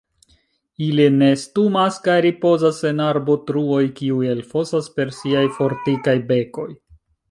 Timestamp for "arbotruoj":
3.11-3.81